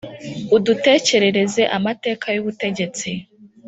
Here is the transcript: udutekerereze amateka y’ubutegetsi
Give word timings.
udutekerereze 0.55 1.61
amateka 1.77 2.25
y’ubutegetsi 2.35 3.09